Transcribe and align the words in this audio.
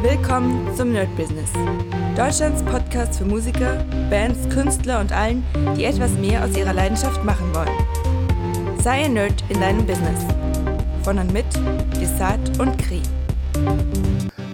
Willkommen 0.00 0.72
zum 0.76 0.92
Nerd 0.92 1.08
Business. 1.16 1.50
Deutschlands 2.16 2.62
Podcast 2.62 3.18
für 3.18 3.24
Musiker, 3.24 3.84
Bands, 4.08 4.48
Künstler 4.48 5.00
und 5.00 5.10
allen, 5.10 5.44
die 5.76 5.86
etwas 5.86 6.12
mehr 6.12 6.44
aus 6.44 6.56
ihrer 6.56 6.72
Leidenschaft 6.72 7.24
machen 7.24 7.52
wollen. 7.52 8.78
Sei 8.80 9.06
ein 9.06 9.14
Nerd 9.14 9.42
in 9.48 9.60
deinem 9.60 9.84
Business. 9.84 10.24
Von 11.02 11.18
und 11.18 11.32
mit 11.32 11.46
Desart 12.00 12.60
und 12.60 12.78
Kri. 12.78 13.02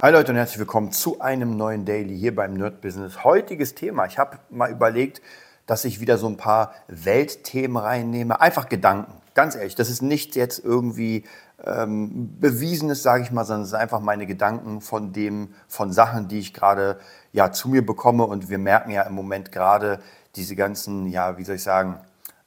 Hi 0.01 0.11
Leute 0.11 0.33
und 0.33 0.39
herzlich 0.39 0.61
willkommen 0.61 0.93
zu 0.93 1.21
einem 1.21 1.59
neuen 1.59 1.85
Daily 1.85 2.19
hier 2.19 2.35
beim 2.35 2.55
Nerd 2.55 2.81
Business. 2.81 3.23
Heutiges 3.23 3.75
Thema. 3.75 4.07
Ich 4.07 4.19
habe 4.19 4.39
mal 4.49 4.71
überlegt, 4.71 5.21
dass 5.67 5.85
ich 5.85 6.01
wieder 6.01 6.17
so 6.17 6.27
ein 6.27 6.39
paar 6.39 6.73
Weltthemen 6.89 7.77
reinnehme. 7.77 8.41
Einfach 8.41 8.71
Gedanken. 8.71 9.13
Ganz 9.35 9.57
ehrlich, 9.57 9.75
das 9.75 9.91
ist 9.91 10.01
nicht 10.01 10.37
jetzt 10.37 10.65
irgendwie 10.65 11.25
ähm, 11.67 12.39
Bewiesenes, 12.41 13.03
sage 13.03 13.23
ich 13.23 13.31
mal, 13.31 13.45
sondern 13.45 13.65
es 13.65 13.71
sind 13.71 13.79
einfach 13.79 14.01
meine 14.01 14.27
Gedanken 14.27 14.81
von 14.81 15.13
dem, 15.13 15.55
von 15.69 15.93
Sachen, 15.93 16.29
die 16.29 16.39
ich 16.39 16.55
gerade 16.55 16.99
ja 17.33 17.53
zu 17.53 17.69
mir 17.69 17.85
bekomme. 17.85 18.25
Und 18.25 18.49
wir 18.49 18.59
merken 18.59 18.91
ja 18.91 19.03
im 19.03 19.15
Moment 19.15 19.53
gerade 19.53 20.01
diese 20.37 20.57
ganzen, 20.57 21.07
ja, 21.07 21.39
wie 21.39 21.45
soll 21.45 21.57
ich 21.57 21.63
sagen, 21.63 21.99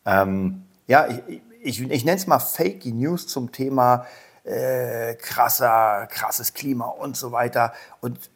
ähm, 0.06 0.64
ja, 0.88 1.08
ich, 1.08 1.42
ich, 1.62 1.82
ich 1.82 2.06
nenne 2.06 2.18
es 2.18 2.28
mal 2.28 2.40
Fake 2.40 2.86
News 2.86 3.28
zum 3.28 3.52
Thema 3.52 4.06
äh, 4.44 5.16
krasser, 5.16 6.08
krasses 6.10 6.54
Klima 6.54 6.86
und 6.86 7.18
so 7.18 7.32
weiter. 7.32 7.74
Und 8.02 8.30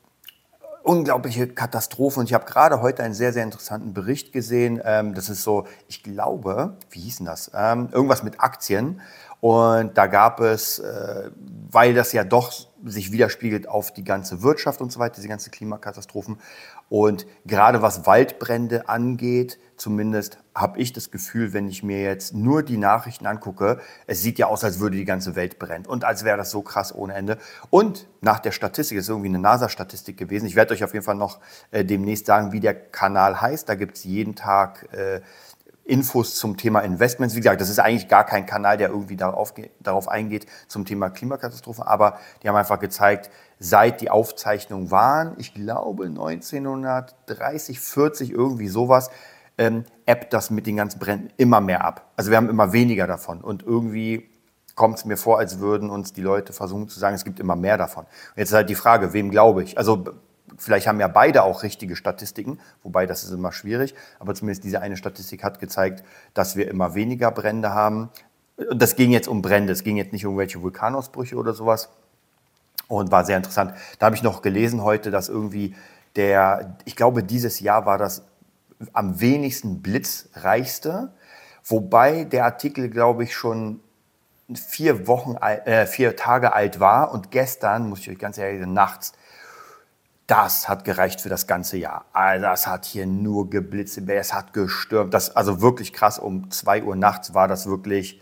unglaubliche 0.84 1.48
Katastrophe. 1.48 2.20
Und 2.20 2.25
ich 2.25 2.34
habe 2.34 2.45
gerade 2.45 2.81
heute 2.81 3.03
einen 3.03 3.13
sehr, 3.13 3.34
sehr 3.34 3.44
interessanten 3.44 3.94
Bericht 3.94 4.34
gesehen. 4.34 4.81
Ähm, 4.84 5.13
das 5.13 5.30
ist 5.30 5.44
so, 5.44 5.67
ich 5.88 6.03
glaube, 6.03 6.75
wie 6.89 7.00
hieß 7.00 7.17
denn 7.17 7.27
das? 7.27 7.52
Ähm, 7.53 7.89
irgendwas 7.91 8.23
mit 8.23 8.39
Aktien. 8.39 9.02
Und 9.41 9.98
da 9.98 10.05
gab 10.05 10.40
es, 10.40 10.80
äh, 10.80 11.31
weil 11.72 11.94
das 11.94 12.13
ja 12.13 12.23
doch 12.23 12.54
sich 12.86 13.12
widerspiegelt 13.12 13.67
auf 13.67 13.91
die 13.91 14.04
ganze 14.04 14.44
Wirtschaft 14.44 14.81
und 14.81 14.91
so 14.91 15.00
weiter, 15.00 15.16
diese 15.16 15.27
ganzen 15.27 15.52
Klimakatastrophen. 15.52 16.38
Und 16.89 17.25
gerade 17.45 17.81
was 17.81 18.06
Waldbrände 18.06 18.89
angeht, 18.89 19.59
zumindest 19.78 20.38
habe 20.53 20.80
ich 20.80 20.94
das 20.94 21.09
Gefühl, 21.09 21.53
wenn 21.53 21.67
ich 21.67 21.84
mir 21.84 22.02
jetzt 22.02 22.34
nur 22.34 22.64
die 22.64 22.78
Nachrichten 22.78 23.25
angucke, 23.25 23.80
es 24.08 24.22
sieht 24.22 24.38
ja 24.38 24.47
aus, 24.47 24.64
als 24.64 24.80
würde 24.80 24.97
die 24.97 25.06
ganze 25.06 25.36
Welt 25.36 25.58
brennen 25.58 25.86
und 25.86 26.03
als 26.03 26.23
wäre 26.23 26.38
das 26.38 26.52
so 26.52 26.62
krass 26.62 26.94
ohne 26.94 27.14
Ende. 27.14 27.38
Und 27.69 28.08
nach 28.19 28.39
der 28.39 28.52
Statistik, 28.52 28.97
ist 28.97 29.09
irgendwie 29.09 29.30
eine 29.30 29.39
NASA-Statistik 29.39 30.17
gewesen, 30.17 30.45
ich 30.45 30.56
werde 30.56 30.73
euch 30.73 30.84
auf 30.84 30.94
jeden 30.94 31.06
Fall 31.06 31.16
noch 31.16 31.39
äh, 31.72 31.86
demnächst 31.86 32.25
sagen, 32.25 32.52
wie 32.52 32.59
der 32.59 32.75
Kanal 32.75 33.39
heißt. 33.42 33.69
Da 33.69 33.75
gibt 33.75 33.97
es 33.97 34.03
jeden 34.03 34.36
Tag 34.36 34.89
äh, 34.92 35.22
Infos 35.92 36.36
zum 36.36 36.56
Thema 36.56 36.80
Investments. 36.80 37.36
Wie 37.36 37.42
gesagt, 37.42 37.59
das 37.59 37.70
ist 37.70 37.80
eigentlich 37.80 38.08
gar 38.08 38.25
kein 38.25 38.45
Kanal, 38.45 38.78
der 38.78 38.89
irgendwie 38.89 39.17
darauf, 39.17 39.53
darauf 39.81 40.08
eingeht 40.08 40.45
zum 40.70 40.86
Thema 40.86 41.09
Klimakatastrophe, 41.09 41.86
aber 41.86 42.17
die 42.42 42.47
haben 42.47 42.56
einfach 42.56 42.80
gezeigt, 42.80 43.30
seit 43.59 44.00
die 44.00 44.09
Aufzeichnungen 44.09 44.89
waren, 44.89 45.34
ich 45.38 45.53
glaube 45.53 46.06
1930, 46.06 47.81
40, 47.81 48.31
irgendwie 48.31 48.69
sowas, 48.69 49.12
ähm, 49.58 49.84
das 50.30 50.50
mit 50.50 50.66
den 50.66 50.78
ganzen 50.78 51.00
Bränden 51.00 51.30
immer 51.36 51.59
mehr 51.59 51.84
ab. 51.84 52.09
Also 52.16 52.31
wir 52.31 52.38
haben 52.38 52.50
immer 52.50 52.72
weniger 52.72 53.06
davon 53.06 53.42
und 53.42 53.64
irgendwie 53.64 54.30
kommt 54.75 54.97
es 54.97 55.03
mir 55.06 55.17
vor, 55.17 55.39
als 55.39 55.59
würden 55.59 55.89
uns 55.89 56.14
die 56.14 56.22
Leute 56.22 56.53
versuchen 56.53 56.88
zu 56.88 57.00
sagen, 57.00 57.16
es 57.16 57.25
gibt 57.25 57.42
immer 57.42 57.58
mehr 57.58 57.78
davon. 57.78 58.06
Und 58.06 58.38
jetzt 58.38 58.50
ist 58.50 58.56
halt 58.56 58.69
die 58.69 58.75
Frage, 58.75 59.12
wem 59.12 59.30
glaube 59.30 59.62
ich? 59.62 59.78
Also 59.78 60.06
Vielleicht 60.57 60.88
haben 60.88 60.99
ja 60.99 61.07
beide 61.07 61.44
auch 61.44 61.63
richtige 61.63 61.95
Statistiken, 61.95 62.59
wobei 62.83 63.05
das 63.05 63.23
ist 63.23 63.31
immer 63.31 63.52
schwierig. 63.52 63.95
Aber 64.19 64.35
zumindest 64.35 64.63
diese 64.63 64.81
eine 64.81 64.97
Statistik 64.97 65.44
hat 65.44 65.59
gezeigt, 65.59 66.03
dass 66.33 66.55
wir 66.55 66.69
immer 66.69 66.95
weniger 66.95 67.31
Brände 67.31 67.71
haben. 67.73 68.09
Und 68.57 68.81
das 68.81 68.95
ging 68.95 69.11
jetzt 69.11 69.27
um 69.27 69.41
Brände, 69.41 69.73
es 69.73 69.83
ging 69.83 69.97
jetzt 69.97 70.13
nicht 70.13 70.25
um 70.25 70.33
irgendwelche 70.33 70.61
Vulkanausbrüche 70.61 71.35
oder 71.35 71.53
sowas. 71.53 71.89
Und 72.88 73.11
war 73.11 73.25
sehr 73.25 73.38
interessant. 73.38 73.73
Da 73.99 74.07
habe 74.07 74.16
ich 74.16 74.23
noch 74.23 74.41
gelesen 74.41 74.83
heute, 74.83 75.11
dass 75.11 75.29
irgendwie 75.29 75.75
der, 76.16 76.75
ich 76.83 76.95
glaube, 76.95 77.23
dieses 77.23 77.61
Jahr 77.61 77.85
war 77.85 77.97
das 77.97 78.23
am 78.94 79.22
wenigsten 79.22 79.81
blitzreichste. 79.81 81.13
Wobei 81.63 82.25
der 82.25 82.45
Artikel, 82.45 82.90
glaube 82.90 83.23
ich, 83.23 83.35
schon 83.35 83.79
vier 84.53 85.07
Wochen, 85.07 85.35
äh, 85.35 85.85
vier 85.85 86.16
Tage 86.16 86.53
alt 86.53 86.79
war 86.79 87.11
und 87.13 87.31
gestern, 87.31 87.88
muss 87.88 88.00
ich 88.00 88.09
euch 88.09 88.19
ganz 88.19 88.38
ehrlich 88.38 88.59
sagen, 88.59 88.73
nachts 88.73 89.13
das 90.31 90.69
hat 90.69 90.86
gereicht 90.86 91.19
für 91.19 91.28
das 91.28 91.46
ganze 91.46 91.75
Jahr. 91.75 92.06
Also 92.14 92.44
das 92.46 92.66
hat 92.66 92.86
hier 92.86 93.06
nur 93.06 93.50
geblitzt, 93.50 93.97
es 94.08 94.34
hat 94.34 94.53
gestürmt. 94.53 95.14
Das, 95.14 95.36
also 95.36 95.62
wirklich 95.62 95.92
krass, 95.92 96.18
um 96.18 96.50
2 96.50 96.84
Uhr 96.84 96.96
nachts 96.96 97.34
war 97.34 97.50
das 97.50 97.68
wirklich 97.68 98.22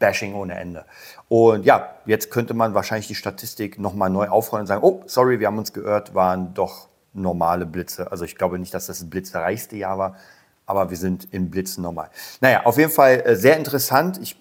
Bashing 0.00 0.34
ohne 0.34 0.56
Ende. 0.56 0.84
Und 1.28 1.64
ja, 1.64 1.94
jetzt 2.06 2.32
könnte 2.32 2.54
man 2.54 2.74
wahrscheinlich 2.74 3.06
die 3.06 3.14
Statistik 3.14 3.78
nochmal 3.78 4.10
neu 4.10 4.28
aufrollen 4.28 4.62
und 4.62 4.66
sagen, 4.66 4.82
oh, 4.82 5.04
sorry, 5.06 5.38
wir 5.38 5.46
haben 5.46 5.58
uns 5.58 5.72
geirrt, 5.72 6.12
waren 6.12 6.54
doch 6.54 6.88
normale 7.12 7.66
Blitze. 7.66 8.10
Also 8.10 8.24
ich 8.24 8.34
glaube 8.34 8.58
nicht, 8.58 8.74
dass 8.74 8.86
das 8.86 9.08
blitzreichste 9.08 9.76
Jahr 9.76 9.96
war, 9.96 10.16
aber 10.66 10.90
wir 10.90 10.96
sind 10.96 11.32
in 11.32 11.50
Blitzen 11.50 11.84
normal. 11.84 12.10
Naja, 12.40 12.62
auf 12.64 12.78
jeden 12.78 12.90
Fall 12.90 13.22
äh, 13.24 13.36
sehr 13.36 13.56
interessant. 13.56 14.18
Ich 14.20 14.36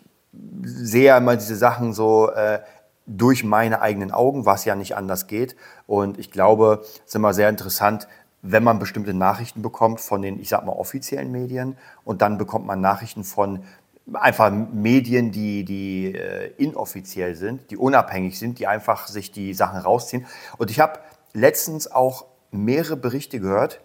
sehe 0.63 1.05
ja 1.05 1.17
immer 1.19 1.35
diese 1.35 1.57
Sachen 1.57 1.93
so, 1.93 2.31
äh, 2.31 2.59
durch 3.05 3.43
meine 3.43 3.81
eigenen 3.81 4.11
Augen, 4.11 4.45
was 4.45 4.65
ja 4.65 4.75
nicht 4.75 4.95
anders 4.95 5.27
geht. 5.27 5.55
Und 5.87 6.17
ich 6.19 6.31
glaube, 6.31 6.81
es 6.83 7.01
ist 7.07 7.15
immer 7.15 7.33
sehr 7.33 7.49
interessant, 7.49 8.07
wenn 8.41 8.63
man 8.63 8.79
bestimmte 8.79 9.13
Nachrichten 9.13 9.61
bekommt 9.61 10.01
von 10.01 10.21
den, 10.21 10.39
ich 10.39 10.49
sag 10.49 10.65
mal, 10.65 10.73
offiziellen 10.73 11.31
Medien 11.31 11.77
und 12.03 12.21
dann 12.21 12.37
bekommt 12.37 12.65
man 12.65 12.81
Nachrichten 12.81 13.23
von 13.23 13.63
einfach 14.11 14.51
Medien, 14.51 15.31
die, 15.31 15.63
die 15.63 16.13
äh, 16.13 16.51
inoffiziell 16.57 17.35
sind, 17.35 17.71
die 17.71 17.77
unabhängig 17.77 18.37
sind, 18.37 18.59
die 18.59 18.67
einfach 18.67 19.07
sich 19.07 19.31
die 19.31 19.53
Sachen 19.53 19.79
rausziehen. 19.79 20.25
Und 20.57 20.69
ich 20.71 20.81
habe 20.81 20.99
letztens 21.31 21.89
auch 21.89 22.25
mehrere 22.51 22.97
Berichte 22.97 23.39
gehört, 23.39 23.79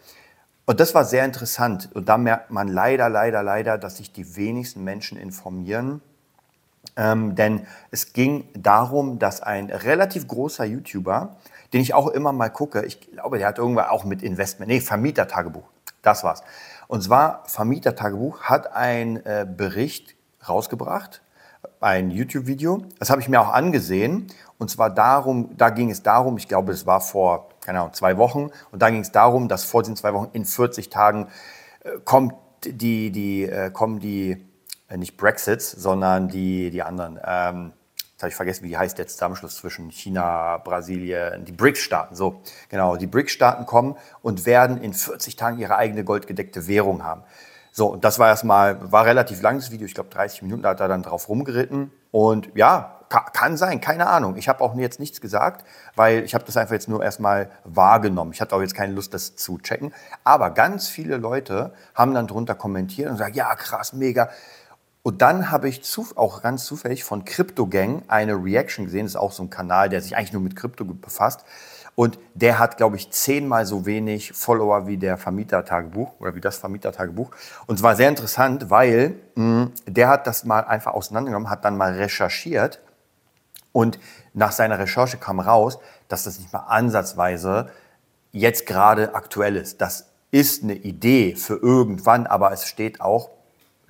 und 0.66 0.80
das 0.80 0.94
war 0.94 1.06
sehr 1.06 1.24
interessant. 1.24 1.88
Und 1.94 2.10
da 2.10 2.18
merkt 2.18 2.50
man 2.50 2.68
leider, 2.68 3.08
leider, 3.08 3.42
leider, 3.42 3.78
dass 3.78 3.96
sich 3.96 4.12
die 4.12 4.36
wenigsten 4.36 4.84
Menschen 4.84 5.16
informieren 5.16 6.02
ähm, 6.98 7.36
denn 7.36 7.66
es 7.92 8.12
ging 8.12 8.48
darum, 8.54 9.20
dass 9.20 9.40
ein 9.40 9.70
relativ 9.70 10.26
großer 10.26 10.64
YouTuber, 10.64 11.36
den 11.72 11.80
ich 11.80 11.94
auch 11.94 12.08
immer 12.08 12.32
mal 12.32 12.48
gucke, 12.48 12.84
ich 12.84 13.12
glaube, 13.12 13.38
der 13.38 13.46
hat 13.46 13.58
irgendwann 13.58 13.86
auch 13.86 14.04
mit 14.04 14.20
Investment, 14.22 14.68
nee, 14.68 14.80
Vermietertagebuch, 14.80 15.68
das 16.02 16.24
war's. 16.24 16.42
Und 16.88 17.02
zwar 17.02 17.44
Vermietertagebuch 17.46 18.42
hat 18.42 18.74
einen 18.74 19.24
äh, 19.24 19.46
Bericht 19.48 20.16
rausgebracht, 20.48 21.22
ein 21.80 22.10
YouTube-Video. 22.10 22.82
Das 22.98 23.10
habe 23.10 23.20
ich 23.20 23.28
mir 23.28 23.40
auch 23.40 23.52
angesehen. 23.52 24.26
Und 24.58 24.68
zwar 24.68 24.90
darum, 24.90 25.56
da 25.56 25.70
ging 25.70 25.90
es 25.90 26.02
darum, 26.02 26.36
ich 26.36 26.48
glaube, 26.48 26.72
es 26.72 26.84
war 26.84 27.00
vor, 27.00 27.50
keine 27.60 27.78
Ahnung, 27.78 27.92
zwei 27.92 28.16
Wochen. 28.16 28.50
Und 28.72 28.82
da 28.82 28.90
ging 28.90 29.00
es 29.00 29.12
darum, 29.12 29.46
dass 29.46 29.62
vor 29.62 29.82
diesen 29.82 29.94
zwei 29.94 30.14
Wochen 30.14 30.30
in 30.32 30.44
40 30.44 30.88
Tagen 30.88 31.28
äh, 31.84 31.90
kommt 32.04 32.34
die, 32.64 33.12
die, 33.12 33.44
äh, 33.44 33.70
kommen 33.70 34.00
die 34.00 34.47
nicht 34.96 35.16
Brexit, 35.16 35.62
sondern 35.62 36.28
die, 36.28 36.70
die 36.70 36.82
anderen. 36.82 37.20
Ähm, 37.24 37.72
jetzt 38.12 38.22
habe 38.22 38.30
ich 38.30 38.34
vergessen, 38.34 38.64
wie 38.64 38.76
heißt 38.76 38.98
der 38.98 39.06
Zusammenschluss 39.06 39.56
zwischen 39.56 39.90
China, 39.90 40.58
Brasilien, 40.58 41.44
die 41.44 41.52
BRICS-Staaten. 41.52 42.14
So, 42.14 42.40
genau, 42.68 42.96
die 42.96 43.06
BRICS-Staaten 43.06 43.66
kommen 43.66 43.96
und 44.22 44.46
werden 44.46 44.80
in 44.82 44.94
40 44.94 45.36
Tagen 45.36 45.58
ihre 45.58 45.76
eigene 45.76 46.04
goldgedeckte 46.04 46.66
Währung 46.66 47.04
haben. 47.04 47.22
So, 47.70 47.92
und 47.92 48.04
das 48.04 48.18
war 48.18 48.28
erstmal, 48.28 48.90
war 48.90 49.04
relativ 49.04 49.42
langes 49.42 49.70
Video, 49.70 49.86
ich 49.86 49.94
glaube 49.94 50.10
30 50.10 50.42
Minuten, 50.42 50.66
hat 50.66 50.80
er 50.80 50.88
dann 50.88 51.02
drauf 51.02 51.28
rumgeritten. 51.28 51.92
Und 52.10 52.48
ja, 52.56 52.98
kann 53.08 53.56
sein, 53.56 53.80
keine 53.80 54.06
Ahnung. 54.06 54.36
Ich 54.36 54.48
habe 54.48 54.62
auch 54.62 54.74
jetzt 54.76 55.00
nichts 55.00 55.20
gesagt, 55.20 55.64
weil 55.94 56.24
ich 56.24 56.34
habe 56.34 56.44
das 56.44 56.56
einfach 56.56 56.74
jetzt 56.74 56.88
nur 56.88 57.02
erstmal 57.02 57.50
wahrgenommen. 57.64 58.32
Ich 58.32 58.40
hatte 58.40 58.54
auch 58.54 58.60
jetzt 58.60 58.74
keine 58.74 58.92
Lust, 58.92 59.14
das 59.14 59.36
zu 59.36 59.58
checken. 59.58 59.94
Aber 60.24 60.50
ganz 60.50 60.88
viele 60.88 61.16
Leute 61.16 61.72
haben 61.94 62.14
dann 62.14 62.26
drunter 62.26 62.54
kommentiert 62.54 63.08
und 63.08 63.16
gesagt, 63.16 63.36
ja, 63.36 63.54
krass, 63.54 63.92
mega. 63.92 64.28
Und 65.08 65.22
dann 65.22 65.50
habe 65.50 65.70
ich 65.70 65.80
auch 66.16 66.42
ganz 66.42 66.66
zufällig 66.66 67.02
von 67.02 67.24
CryptoGang 67.24 68.02
eine 68.08 68.34
Reaction 68.34 68.84
gesehen. 68.84 69.06
Das 69.06 69.12
ist 69.12 69.16
auch 69.16 69.32
so 69.32 69.42
ein 69.42 69.48
Kanal, 69.48 69.88
der 69.88 70.02
sich 70.02 70.14
eigentlich 70.14 70.34
nur 70.34 70.42
mit 70.42 70.54
Krypto 70.54 70.84
befasst. 70.84 71.46
Und 71.94 72.18
der 72.34 72.58
hat, 72.58 72.76
glaube 72.76 72.96
ich, 72.96 73.10
zehnmal 73.10 73.64
so 73.64 73.86
wenig 73.86 74.34
Follower 74.34 74.86
wie 74.86 74.98
der 74.98 75.16
Vermietertagebuch 75.16 76.20
oder 76.20 76.34
wie 76.34 76.42
das 76.42 76.58
Vermietertagebuch. 76.58 77.30
Und 77.66 77.76
es 77.76 77.82
war 77.82 77.96
sehr 77.96 78.10
interessant, 78.10 78.68
weil 78.68 79.14
mh, 79.34 79.44
mm, 79.64 79.72
der 79.86 80.08
hat 80.08 80.26
das 80.26 80.44
mal 80.44 80.60
einfach 80.60 80.92
auseinandergenommen, 80.92 81.48
hat 81.48 81.64
dann 81.64 81.78
mal 81.78 81.94
recherchiert. 81.94 82.82
Und 83.72 83.98
nach 84.34 84.52
seiner 84.52 84.78
Recherche 84.78 85.16
kam 85.16 85.40
raus, 85.40 85.78
dass 86.08 86.24
das 86.24 86.38
nicht 86.38 86.52
mal 86.52 86.66
ansatzweise 86.68 87.70
jetzt 88.30 88.66
gerade 88.66 89.14
aktuell 89.14 89.56
ist. 89.56 89.80
Das 89.80 90.10
ist 90.30 90.64
eine 90.64 90.74
Idee 90.74 91.34
für 91.34 91.56
irgendwann, 91.56 92.26
aber 92.26 92.52
es 92.52 92.66
steht 92.66 93.00
auch 93.00 93.37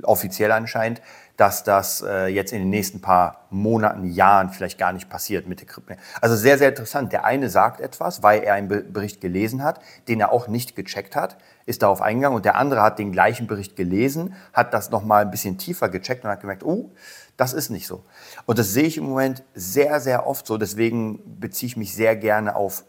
offiziell 0.02 0.52
anscheinend, 0.52 1.02
dass 1.36 1.62
das 1.62 2.02
äh, 2.02 2.26
jetzt 2.26 2.52
in 2.52 2.60
den 2.60 2.70
nächsten 2.70 3.00
paar 3.00 3.46
Monaten, 3.50 4.04
Jahren 4.04 4.50
vielleicht 4.50 4.78
gar 4.78 4.92
nicht 4.92 5.08
passiert 5.08 5.46
mit 5.46 5.60
der 5.60 5.68
Krypto. 5.68 5.94
Also 6.20 6.34
sehr, 6.34 6.58
sehr 6.58 6.70
interessant. 6.70 7.12
Der 7.12 7.24
eine 7.24 7.48
sagt 7.48 7.80
etwas, 7.80 8.22
weil 8.22 8.42
er 8.42 8.54
einen 8.54 8.92
Bericht 8.92 9.20
gelesen 9.20 9.62
hat, 9.62 9.80
den 10.08 10.20
er 10.20 10.32
auch 10.32 10.48
nicht 10.48 10.74
gecheckt 10.74 11.14
hat, 11.14 11.38
ist 11.64 11.82
darauf 11.82 12.02
eingegangen 12.02 12.36
und 12.36 12.44
der 12.44 12.56
andere 12.56 12.82
hat 12.82 12.98
den 12.98 13.12
gleichen 13.12 13.46
Bericht 13.46 13.76
gelesen, 13.76 14.34
hat 14.52 14.74
das 14.74 14.90
nochmal 14.90 15.22
ein 15.22 15.30
bisschen 15.30 15.58
tiefer 15.58 15.88
gecheckt 15.88 16.24
und 16.24 16.30
hat 16.30 16.40
gemerkt, 16.40 16.64
oh, 16.64 16.90
das 17.36 17.52
ist 17.52 17.70
nicht 17.70 17.86
so. 17.86 18.04
Und 18.46 18.58
das 18.58 18.72
sehe 18.72 18.84
ich 18.84 18.98
im 18.98 19.04
Moment 19.04 19.44
sehr, 19.54 20.00
sehr 20.00 20.26
oft 20.26 20.46
so. 20.46 20.58
Deswegen 20.58 21.38
beziehe 21.38 21.68
ich 21.68 21.76
mich 21.76 21.94
sehr 21.94 22.16
gerne 22.16 22.56
auf 22.56 22.84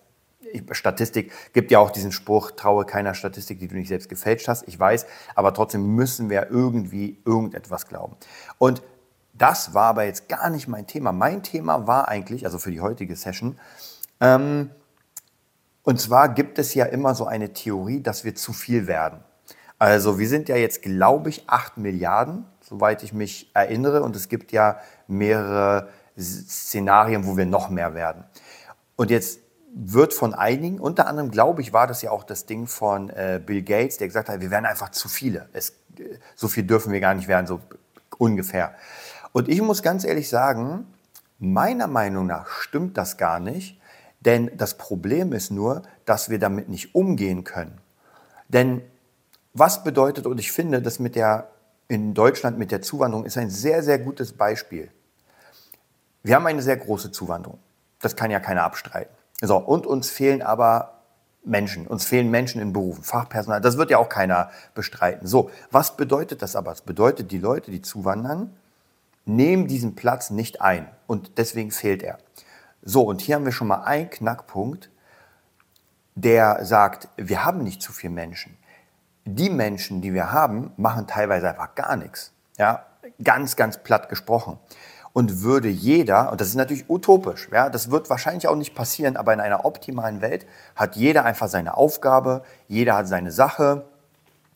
Statistik 0.71 1.31
gibt 1.53 1.71
ja 1.71 1.79
auch 1.79 1.91
diesen 1.91 2.11
Spruch, 2.11 2.51
traue 2.51 2.85
keiner 2.85 3.13
Statistik, 3.13 3.59
die 3.59 3.67
du 3.67 3.75
nicht 3.75 3.87
selbst 3.87 4.09
gefälscht 4.09 4.47
hast. 4.47 4.67
Ich 4.67 4.79
weiß, 4.79 5.05
aber 5.35 5.53
trotzdem 5.53 5.95
müssen 5.95 6.29
wir 6.29 6.49
irgendwie 6.49 7.19
irgendetwas 7.25 7.87
glauben. 7.87 8.15
Und 8.57 8.81
das 9.33 9.73
war 9.73 9.85
aber 9.85 10.03
jetzt 10.03 10.27
gar 10.27 10.49
nicht 10.49 10.67
mein 10.67 10.87
Thema. 10.87 11.11
Mein 11.11 11.43
Thema 11.43 11.87
war 11.87 12.07
eigentlich, 12.07 12.45
also 12.45 12.59
für 12.59 12.71
die 12.71 12.81
heutige 12.81 13.15
Session, 13.15 13.57
ähm, 14.19 14.71
und 15.83 15.99
zwar 15.99 16.29
gibt 16.29 16.59
es 16.59 16.73
ja 16.73 16.85
immer 16.85 17.15
so 17.15 17.25
eine 17.25 17.53
Theorie, 17.53 18.01
dass 18.01 18.23
wir 18.23 18.35
zu 18.35 18.53
viel 18.53 18.85
werden. 18.85 19.23
Also 19.79 20.19
wir 20.19 20.27
sind 20.27 20.49
ja 20.49 20.57
jetzt, 20.57 20.81
glaube 20.81 21.29
ich, 21.29 21.49
8 21.49 21.77
Milliarden, 21.77 22.45
soweit 22.61 23.01
ich 23.01 23.13
mich 23.13 23.49
erinnere. 23.53 24.03
Und 24.03 24.15
es 24.15 24.27
gibt 24.27 24.51
ja 24.51 24.79
mehrere 25.07 25.89
Szenarien, 26.19 27.25
wo 27.25 27.37
wir 27.37 27.45
noch 27.45 27.69
mehr 27.69 27.95
werden. 27.95 28.25
Und 28.97 29.09
jetzt 29.09 29.39
wird 29.73 30.13
von 30.13 30.33
einigen, 30.33 30.79
unter 30.79 31.07
anderem 31.07 31.31
glaube 31.31 31.61
ich, 31.61 31.73
war 31.73 31.87
das 31.87 32.01
ja 32.01 32.11
auch 32.11 32.23
das 32.23 32.45
Ding 32.45 32.67
von 32.67 33.09
äh, 33.09 33.41
Bill 33.43 33.61
Gates, 33.61 33.97
der 33.97 34.07
gesagt 34.07 34.29
hat, 34.29 34.41
wir 34.41 34.51
werden 34.51 34.65
einfach 34.65 34.89
zu 34.89 35.07
viele. 35.07 35.49
Es, 35.53 35.73
so 36.35 36.47
viel 36.47 36.63
dürfen 36.63 36.91
wir 36.91 36.99
gar 36.99 37.13
nicht 37.13 37.27
werden, 37.27 37.47
so 37.47 37.61
ungefähr. 38.17 38.73
Und 39.31 39.47
ich 39.47 39.61
muss 39.61 39.83
ganz 39.83 40.03
ehrlich 40.03 40.29
sagen, 40.29 40.87
meiner 41.37 41.87
Meinung 41.87 42.25
nach 42.25 42.47
stimmt 42.49 42.97
das 42.97 43.17
gar 43.17 43.39
nicht, 43.39 43.79
denn 44.21 44.51
das 44.57 44.77
Problem 44.77 45.33
ist 45.33 45.51
nur, 45.51 45.83
dass 46.05 46.29
wir 46.29 46.39
damit 46.39 46.67
nicht 46.67 46.95
umgehen 46.95 47.43
können. 47.43 47.79
Denn 48.47 48.81
was 49.53 49.83
bedeutet, 49.83 50.25
und 50.25 50.39
ich 50.39 50.51
finde, 50.51 50.81
das 50.81 50.99
mit 50.99 51.15
der 51.15 51.49
in 51.87 52.13
Deutschland 52.13 52.57
mit 52.57 52.71
der 52.71 52.81
Zuwanderung 52.81 53.25
ist 53.25 53.37
ein 53.37 53.49
sehr, 53.49 53.81
sehr 53.81 53.97
gutes 53.97 54.33
Beispiel. 54.33 54.91
Wir 56.21 56.35
haben 56.35 56.45
eine 56.45 56.61
sehr 56.61 56.77
große 56.77 57.11
Zuwanderung. 57.11 57.59
Das 57.99 58.15
kann 58.15 58.29
ja 58.29 58.39
keiner 58.39 58.63
abstreiten. 58.63 59.18
So, 59.41 59.57
und 59.57 59.85
uns 59.85 60.09
fehlen 60.09 60.41
aber 60.41 60.99
Menschen. 61.43 61.87
Uns 61.87 62.05
fehlen 62.05 62.29
Menschen 62.29 62.61
in 62.61 62.73
Berufen, 62.73 63.03
Fachpersonal. 63.03 63.61
Das 63.61 63.77
wird 63.77 63.89
ja 63.89 63.97
auch 63.97 64.09
keiner 64.09 64.49
bestreiten. 64.73 65.27
So, 65.27 65.49
was 65.71 65.95
bedeutet 65.95 66.41
das 66.41 66.55
aber? 66.55 66.71
Es 66.71 66.81
bedeutet, 66.81 67.31
die 67.31 67.37
Leute, 67.37 67.71
die 67.71 67.81
zuwandern, 67.81 68.55
nehmen 69.25 69.67
diesen 69.67 69.95
Platz 69.95 70.29
nicht 70.29 70.61
ein. 70.61 70.87
Und 71.07 71.37
deswegen 71.37 71.71
fehlt 71.71 72.03
er. 72.03 72.17
So, 72.81 73.03
und 73.03 73.21
hier 73.21 73.35
haben 73.35 73.45
wir 73.45 73.51
schon 73.51 73.67
mal 73.67 73.83
einen 73.83 74.09
Knackpunkt, 74.09 74.89
der 76.15 76.65
sagt, 76.65 77.07
wir 77.15 77.45
haben 77.45 77.63
nicht 77.63 77.81
zu 77.81 77.93
viele 77.93 78.13
Menschen. 78.13 78.57
Die 79.25 79.49
Menschen, 79.49 80.01
die 80.01 80.13
wir 80.13 80.31
haben, 80.31 80.71
machen 80.75 81.07
teilweise 81.07 81.49
einfach 81.49 81.75
gar 81.75 81.95
nichts. 81.95 82.33
Ja, 82.57 82.85
ganz, 83.23 83.55
ganz 83.55 83.77
platt 83.77 84.09
gesprochen 84.09 84.57
und 85.13 85.41
würde 85.41 85.67
jeder, 85.67 86.31
und 86.31 86.41
das 86.41 86.49
ist 86.49 86.55
natürlich 86.55 86.89
utopisch, 86.89 87.49
ja, 87.51 87.69
das 87.69 87.91
wird 87.91 88.09
wahrscheinlich 88.09 88.47
auch 88.47 88.55
nicht 88.55 88.75
passieren, 88.75 89.17
aber 89.17 89.33
in 89.33 89.39
einer 89.39 89.65
optimalen 89.65 90.21
Welt 90.21 90.45
hat 90.75 90.95
jeder 90.95 91.25
einfach 91.25 91.47
seine 91.47 91.77
Aufgabe, 91.77 92.43
jeder 92.67 92.95
hat 92.95 93.07
seine 93.07 93.31
Sache 93.31 93.85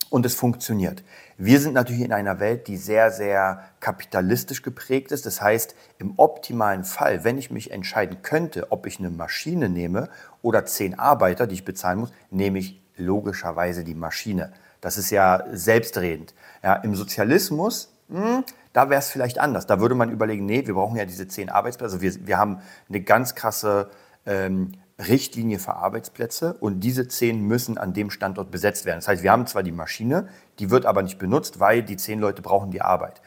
und 0.09 0.25
es 0.25 0.35
funktioniert. 0.35 1.03
Wir 1.37 1.59
sind 1.59 1.73
natürlich 1.73 2.03
in 2.03 2.13
einer 2.13 2.39
Welt, 2.39 2.67
die 2.67 2.77
sehr, 2.77 3.09
sehr 3.09 3.63
kapitalistisch 3.79 4.61
geprägt 4.61 5.11
ist. 5.11 5.25
Das 5.25 5.41
heißt, 5.41 5.75
im 5.97 6.13
optimalen 6.17 6.83
Fall, 6.83 7.23
wenn 7.23 7.39
ich 7.39 7.49
mich 7.49 7.71
entscheiden 7.71 8.21
könnte, 8.21 8.71
ob 8.71 8.85
ich 8.85 8.99
eine 8.99 9.09
Maschine 9.09 9.69
nehme 9.69 10.09
oder 10.43 10.65
zehn 10.65 10.99
Arbeiter, 10.99 11.47
die 11.47 11.55
ich 11.55 11.65
bezahlen 11.65 11.99
muss, 11.99 12.13
nehme 12.29 12.59
ich 12.59 12.79
logischerweise 12.95 13.83
die 13.83 13.95
Maschine. 13.95 14.53
Das 14.81 14.97
ist 14.97 15.09
ja 15.09 15.43
selbstredend. 15.51 16.35
Ja, 16.61 16.75
Im 16.75 16.95
Sozialismus, 16.95 17.92
hm, 18.13 18.43
da 18.73 18.91
wäre 18.91 18.99
es 18.99 19.09
vielleicht 19.09 19.39
anders. 19.39 19.65
Da 19.65 19.79
würde 19.79 19.95
man 19.95 20.11
überlegen, 20.11 20.45
nee, 20.45 20.67
wir 20.67 20.75
brauchen 20.75 20.95
ja 20.97 21.05
diese 21.05 21.27
zehn 21.27 21.49
Arbeitsplätze. 21.49 21.99
Wir, 21.99 22.27
wir 22.27 22.37
haben 22.37 22.59
eine 22.87 23.01
ganz 23.01 23.33
krasse 23.33 23.89
ähm, 24.27 24.73
Richtlinie 24.99 25.57
für 25.57 25.73
Arbeitsplätze 25.73 26.53
und 26.59 26.81
diese 26.81 27.07
zehn 27.07 27.41
müssen 27.41 27.79
an 27.79 27.93
dem 27.93 28.11
Standort 28.11 28.51
besetzt 28.51 28.85
werden. 28.85 28.99
Das 28.99 29.07
heißt, 29.07 29.23
wir 29.23 29.31
haben 29.31 29.47
zwar 29.47 29.63
die 29.63 29.71
Maschine, 29.71 30.27
die 30.59 30.69
wird 30.69 30.85
aber 30.85 31.01
nicht 31.01 31.17
benutzt, 31.17 31.59
weil 31.59 31.81
die 31.81 31.97
zehn 31.97 32.19
Leute 32.19 32.43
brauchen 32.43 32.69
die 32.69 32.83
Arbeit. 32.83 33.21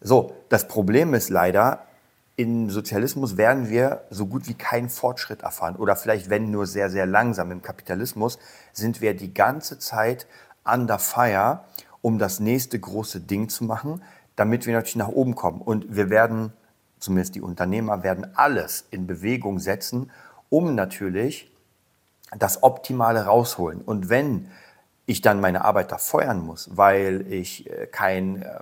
So, 0.00 0.34
das 0.48 0.66
Problem 0.66 1.12
ist 1.12 1.28
leider, 1.28 1.82
im 2.36 2.70
Sozialismus 2.70 3.36
werden 3.36 3.68
wir 3.68 4.04
so 4.08 4.26
gut 4.26 4.48
wie 4.48 4.54
keinen 4.54 4.88
Fortschritt 4.88 5.42
erfahren 5.42 5.76
oder 5.76 5.94
vielleicht 5.94 6.30
wenn 6.30 6.50
nur 6.50 6.66
sehr, 6.66 6.88
sehr 6.88 7.04
langsam. 7.04 7.50
Im 7.50 7.60
Kapitalismus 7.60 8.38
sind 8.72 9.02
wir 9.02 9.14
die 9.14 9.34
ganze 9.34 9.78
Zeit 9.78 10.26
under 10.64 10.98
fire, 10.98 11.64
um 12.00 12.18
das 12.18 12.40
nächste 12.40 12.80
große 12.80 13.20
Ding 13.20 13.50
zu 13.50 13.64
machen 13.64 14.02
damit 14.36 14.66
wir 14.66 14.74
natürlich 14.74 14.96
nach 14.96 15.08
oben 15.08 15.34
kommen. 15.34 15.60
Und 15.60 15.94
wir 15.94 16.10
werden, 16.10 16.52
zumindest 16.98 17.34
die 17.34 17.40
Unternehmer, 17.40 18.02
werden 18.02 18.26
alles 18.36 18.86
in 18.90 19.06
Bewegung 19.06 19.58
setzen, 19.58 20.10
um 20.48 20.74
natürlich 20.74 21.50
das 22.36 22.62
Optimale 22.62 23.24
rausholen. 23.26 23.82
Und 23.82 24.08
wenn 24.08 24.48
ich 25.06 25.20
dann 25.20 25.40
meine 25.40 25.64
Arbeiter 25.64 25.98
feuern 25.98 26.40
muss, 26.40 26.70
weil 26.76 27.26
ich 27.30 27.68
äh, 27.70 27.86
kein, 27.86 28.42
äh, 28.42 28.60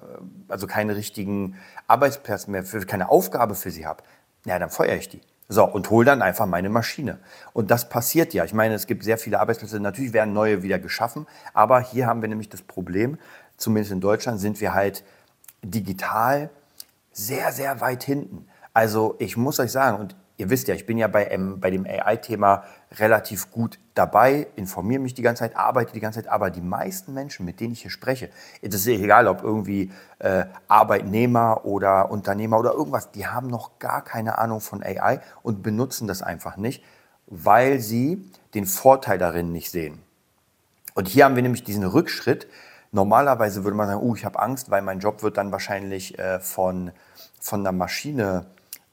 also 0.49 0.67
keinen 0.67 0.91
richtigen 0.91 1.57
Arbeitsplatz 1.87 2.47
mehr, 2.47 2.65
für, 2.65 2.81
keine 2.87 3.11
Aufgabe 3.11 3.55
für 3.55 3.71
sie 3.71 3.87
habe, 3.87 4.03
ja, 4.47 4.59
dann 4.59 4.71
feuere 4.71 4.97
ich 4.97 5.09
die. 5.09 5.21
So, 5.49 5.65
und 5.65 5.91
hole 5.91 6.07
dann 6.07 6.23
einfach 6.23 6.47
meine 6.47 6.69
Maschine. 6.69 7.19
Und 7.53 7.71
das 7.73 7.89
passiert 7.89 8.33
ja. 8.35 8.45
Ich 8.45 8.55
meine, 8.55 8.75
es 8.75 8.87
gibt 8.87 9.03
sehr 9.03 9.19
viele 9.19 9.41
Arbeitsplätze. 9.41 9.81
Natürlich 9.81 10.13
werden 10.13 10.33
neue 10.33 10.63
wieder 10.63 10.79
geschaffen. 10.79 11.27
Aber 11.53 11.81
hier 11.81 12.07
haben 12.07 12.23
wir 12.23 12.29
nämlich 12.29 12.49
das 12.49 12.63
Problem, 12.63 13.19
zumindest 13.57 13.93
in 13.93 14.01
Deutschland 14.01 14.39
sind 14.39 14.61
wir 14.61 14.75
halt 14.75 15.03
digital 15.63 16.51
sehr, 17.13 17.53
sehr 17.53 17.81
weit 17.81 18.03
hinten. 18.03 18.47
Also 18.73 19.17
ich 19.19 19.37
muss 19.37 19.59
euch 19.61 19.73
sagen, 19.73 19.99
und 19.99 20.17
ihr 20.37 20.49
wisst 20.49 20.69
ja, 20.69 20.75
ich 20.75 20.87
bin 20.87 20.97
ja 20.97 21.07
bei, 21.07 21.27
ähm, 21.27 21.61
bei 21.61 21.71
dem 21.71 21.85
AI-Thema 21.85 22.65
relativ 22.99 23.51
gut 23.51 23.79
dabei, 23.95 24.47
informiere 24.57 25.01
mich 25.01 25.15
die 25.15 25.23
ganze 25.23 25.41
Zeit, 25.41 25.57
arbeite 25.57 25.93
die 25.93 26.01
ganze 26.01 26.23
Zeit, 26.23 26.31
aber 26.31 26.51
die 26.51 26.63
meisten 26.63 27.13
Menschen, 27.13 27.45
mit 27.45 27.61
denen 27.61 27.73
ich 27.73 27.83
hier 27.83 27.91
spreche, 27.91 28.31
es 28.63 28.75
ist 28.75 28.87
egal, 28.87 29.29
ob 29.29 29.43
irgendwie 29.43 29.93
äh, 30.19 30.47
Arbeitnehmer 30.67 31.65
oder 31.65 32.11
Unternehmer 32.11 32.59
oder 32.59 32.73
irgendwas, 32.73 33.11
die 33.11 33.27
haben 33.27 33.49
noch 33.49 33.79
gar 33.79 34.03
keine 34.03 34.39
Ahnung 34.39 34.61
von 34.61 34.83
AI 34.83 35.21
und 35.43 35.63
benutzen 35.63 36.09
das 36.09 36.23
einfach 36.23 36.57
nicht, 36.57 36.83
weil 37.27 37.81
sie 37.81 38.25
den 38.55 38.67
Vorteil 38.67 39.19
darin 39.19 39.53
nicht 39.53 39.71
sehen. 39.71 40.01
Und 40.95 41.07
hier 41.07 41.25
haben 41.25 41.37
wir 41.37 41.43
nämlich 41.43 41.65
diesen 41.65 41.85
Rückschritt, 41.85 42.49
Normalerweise 42.93 43.65
würde 43.65 43.77
man 43.77 43.87
sagen, 43.87 44.01
oh, 44.01 44.15
ich 44.15 44.25
habe 44.25 44.41
Angst, 44.41 44.71
weil 44.71 44.83
mein 44.83 44.99
Job 44.99 45.23
wird 45.23 45.37
dann 45.37 45.53
wahrscheinlich 45.53 46.19
äh, 46.19 46.41
von, 46.41 46.91
von 47.41 47.61
einer 47.61 47.73
Maschine 47.73 48.47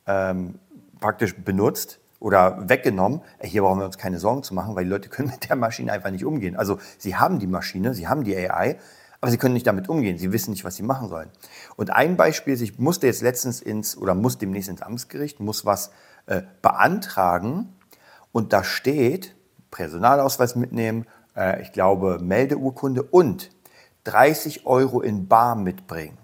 ähm, 0.06 0.60
praktisch 1.00 1.36
benutzt 1.36 2.00
oder 2.20 2.70
weggenommen. 2.70 3.22
Äh, 3.40 3.48
hier 3.48 3.64
brauchen 3.64 3.80
wir 3.80 3.86
uns 3.86 3.98
keine 3.98 4.20
Sorgen 4.20 4.44
zu 4.44 4.54
machen, 4.54 4.76
weil 4.76 4.84
die 4.84 4.90
Leute 4.90 5.10
können 5.10 5.30
mit 5.32 5.50
der 5.50 5.56
Maschine 5.56 5.92
einfach 5.92 6.12
nicht 6.12 6.26
umgehen. 6.26 6.56
Also 6.56 6.80
sie 6.98 7.16
haben 7.16 7.40
die 7.40 7.48
Maschine, 7.48 7.94
sie 7.94 8.08
haben 8.08 8.24
die 8.24 8.36
AI, 8.36 8.78
aber 9.20 9.32
sie 9.32 9.38
können 9.38 9.56
nicht 9.56 9.66
damit 9.66 9.90
umgehen. 9.90 10.20
Sie 10.20 10.32
wissen 10.32 10.52
nicht, 10.52 10.64
was 10.64 10.76
sie 10.76 10.84
machen 10.84 11.10
sollen. 11.10 11.30
Und 11.76 11.90
ein 11.92 12.18
Beispiel 12.18 12.62
ich 12.62 12.78
musste 12.78 13.08
jetzt 13.08 13.22
letztens 13.22 13.62
ins 13.62 13.98
oder 13.98 14.14
muss 14.14 14.38
demnächst 14.38 14.70
ins 14.70 14.84
Amtsgericht, 14.84 15.40
muss 15.40 15.66
was 15.66 15.92
äh, 16.28 16.44
beantragen 16.62 17.76
und 18.32 18.54
da 18.54 18.64
steht 18.64 19.36
Personalausweis 19.72 20.56
mitnehmen, 20.56 21.06
äh, 21.36 21.62
ich 21.62 21.72
glaube 21.72 22.20
Meldeurkunde 22.22 23.04
und 23.04 23.50
30 24.08 24.66
Euro 24.66 25.02
in 25.02 25.28
Bar 25.28 25.56
mitbringen. 25.56 26.18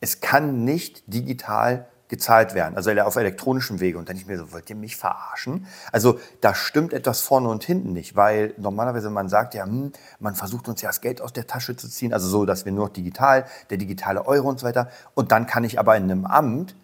Es 0.00 0.20
kann 0.20 0.64
nicht 0.64 1.02
digital 1.06 1.86
gezahlt 2.08 2.54
werden, 2.54 2.74
also 2.76 2.90
auf 2.90 3.14
elektronischem 3.14 3.78
Wege. 3.78 3.96
Und 3.96 4.08
dann 4.08 4.16
ich 4.16 4.26
mir 4.26 4.36
so, 4.36 4.52
wollt 4.52 4.68
ihr 4.68 4.74
mich 4.74 4.96
verarschen? 4.96 5.66
Also 5.92 6.18
da 6.40 6.56
stimmt 6.56 6.92
etwas 6.92 7.20
vorne 7.20 7.48
und 7.48 7.62
hinten 7.62 7.92
nicht, 7.92 8.16
weil 8.16 8.52
normalerweise 8.56 9.10
man 9.10 9.28
sagt 9.28 9.54
ja, 9.54 9.64
hm, 9.64 9.92
man 10.18 10.34
versucht 10.34 10.68
uns 10.68 10.82
ja 10.82 10.88
das 10.88 11.00
Geld 11.00 11.20
aus 11.20 11.32
der 11.32 11.46
Tasche 11.46 11.76
zu 11.76 11.88
ziehen, 11.88 12.12
also 12.12 12.26
so, 12.26 12.44
dass 12.44 12.64
wir 12.64 12.72
nur 12.72 12.90
digital, 12.90 13.46
der 13.70 13.78
digitale 13.78 14.26
Euro 14.26 14.48
und 14.48 14.58
so 14.58 14.66
weiter. 14.66 14.90
Und 15.14 15.30
dann 15.30 15.46
kann 15.46 15.62
ich 15.62 15.78
aber 15.78 15.96
in 15.96 16.04
einem 16.04 16.26
Amt 16.26 16.74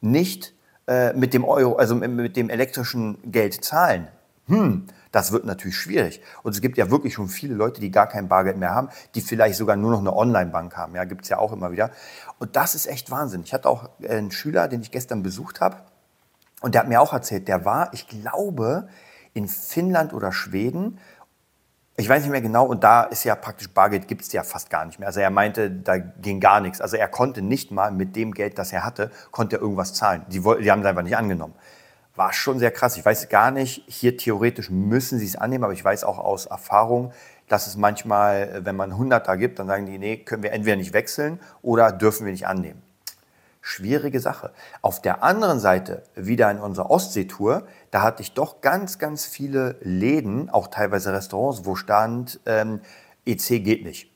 nicht 0.00 0.54
äh, 0.86 1.12
mit 1.12 1.34
dem 1.34 1.44
Euro, 1.44 1.76
also 1.76 1.94
mit 1.94 2.36
dem 2.36 2.48
elektrischen 2.48 3.18
Geld 3.30 3.62
zahlen. 3.62 4.08
Hm, 4.46 4.86
das 5.12 5.32
wird 5.32 5.44
natürlich 5.44 5.76
schwierig. 5.76 6.22
Und 6.42 6.54
es 6.54 6.60
gibt 6.60 6.78
ja 6.78 6.90
wirklich 6.90 7.14
schon 7.14 7.28
viele 7.28 7.54
Leute, 7.54 7.80
die 7.80 7.90
gar 7.90 8.06
kein 8.06 8.28
Bargeld 8.28 8.56
mehr 8.56 8.74
haben, 8.74 8.90
die 9.14 9.20
vielleicht 9.20 9.56
sogar 9.56 9.76
nur 9.76 9.90
noch 9.90 10.00
eine 10.00 10.14
Online-Bank 10.14 10.76
haben. 10.76 10.94
Ja, 10.94 11.04
gibt 11.04 11.22
es 11.22 11.28
ja 11.28 11.38
auch 11.38 11.52
immer 11.52 11.72
wieder. 11.72 11.90
Und 12.38 12.56
das 12.56 12.74
ist 12.74 12.86
echt 12.86 13.10
Wahnsinn. 13.10 13.42
Ich 13.44 13.52
hatte 13.52 13.68
auch 13.68 13.88
einen 14.08 14.30
Schüler, 14.30 14.68
den 14.68 14.82
ich 14.82 14.90
gestern 14.90 15.22
besucht 15.22 15.60
habe. 15.60 15.76
Und 16.60 16.74
der 16.74 16.82
hat 16.82 16.88
mir 16.88 17.00
auch 17.00 17.12
erzählt, 17.12 17.48
der 17.48 17.64
war, 17.64 17.92
ich 17.92 18.06
glaube, 18.06 18.88
in 19.32 19.48
Finnland 19.48 20.12
oder 20.12 20.32
Schweden. 20.32 20.98
Ich 21.96 22.08
weiß 22.08 22.22
nicht 22.22 22.30
mehr 22.30 22.40
genau, 22.40 22.66
und 22.66 22.84
da 22.84 23.02
ist 23.02 23.24
ja 23.24 23.34
praktisch 23.34 23.68
Bargeld 23.70 24.08
gibt 24.08 24.22
es 24.22 24.32
ja 24.32 24.42
fast 24.42 24.70
gar 24.70 24.84
nicht 24.84 24.98
mehr. 24.98 25.08
Also 25.08 25.20
er 25.20 25.30
meinte, 25.30 25.70
da 25.70 25.98
ging 25.98 26.40
gar 26.40 26.60
nichts. 26.60 26.80
Also 26.80 26.96
er 26.96 27.08
konnte 27.08 27.42
nicht 27.42 27.70
mal 27.70 27.90
mit 27.90 28.14
dem 28.16 28.32
Geld, 28.32 28.58
das 28.58 28.72
er 28.72 28.84
hatte, 28.84 29.10
konnte 29.30 29.56
er 29.56 29.62
irgendwas 29.62 29.92
zahlen. 29.92 30.24
Die, 30.28 30.40
die 30.40 30.70
haben 30.70 30.80
es 30.80 30.86
einfach 30.86 31.02
nicht 31.02 31.16
angenommen 31.16 31.54
war 32.20 32.34
schon 32.34 32.58
sehr 32.58 32.70
krass. 32.70 32.98
Ich 32.98 33.04
weiß 33.06 33.30
gar 33.30 33.50
nicht, 33.50 33.82
hier 33.86 34.14
theoretisch 34.14 34.68
müssen 34.68 35.18
sie 35.18 35.24
es 35.24 35.36
annehmen, 35.36 35.64
aber 35.64 35.72
ich 35.72 35.82
weiß 35.82 36.04
auch 36.04 36.18
aus 36.18 36.44
Erfahrung, 36.44 37.14
dass 37.48 37.66
es 37.66 37.78
manchmal, 37.78 38.60
wenn 38.62 38.76
man 38.76 38.90
100 38.90 39.26
da 39.26 39.36
gibt, 39.36 39.58
dann 39.58 39.68
sagen 39.68 39.86
die, 39.86 39.96
nee, 39.96 40.18
können 40.18 40.42
wir 40.42 40.52
entweder 40.52 40.76
nicht 40.76 40.92
wechseln 40.92 41.40
oder 41.62 41.92
dürfen 41.92 42.26
wir 42.26 42.32
nicht 42.32 42.46
annehmen. 42.46 42.82
schwierige 43.62 44.20
Sache. 44.20 44.52
Auf 44.82 45.00
der 45.00 45.22
anderen 45.22 45.60
Seite, 45.60 46.02
wieder 46.14 46.50
in 46.50 46.58
unserer 46.58 46.90
Ostseetour, 46.90 47.66
da 47.90 48.02
hatte 48.02 48.20
ich 48.22 48.34
doch 48.34 48.60
ganz, 48.60 48.98
ganz 48.98 49.24
viele 49.24 49.76
Läden, 49.80 50.50
auch 50.50 50.68
teilweise 50.68 51.14
Restaurants, 51.14 51.64
wo 51.64 51.74
stand, 51.74 52.38
ähm, 52.44 52.80
EC 53.24 53.64
geht 53.64 53.82
nicht. 53.82 54.10